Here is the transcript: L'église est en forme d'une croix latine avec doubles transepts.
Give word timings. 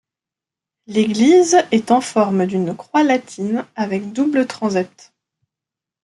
L'église 0.87 1.57
est 1.69 1.91
en 1.91 2.01
forme 2.01 2.47
d'une 2.47 2.75
croix 2.75 3.03
latine 3.03 3.67
avec 3.75 4.13
doubles 4.13 4.47
transepts. 4.47 5.13